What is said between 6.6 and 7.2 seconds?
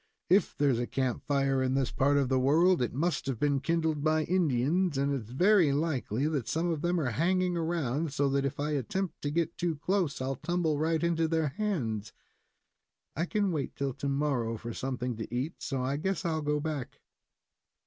of them are